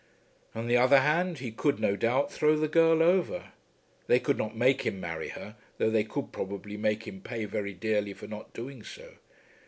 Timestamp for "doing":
8.51-8.81